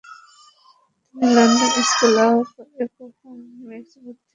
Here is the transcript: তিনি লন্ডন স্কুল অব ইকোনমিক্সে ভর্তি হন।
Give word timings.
তিনি 1.07 1.27
লন্ডন 1.35 1.71
স্কুল 1.89 2.15
অব 2.25 2.37
ইকোনমিক্সে 2.83 3.97
ভর্তি 4.03 4.17
হন। 4.17 4.27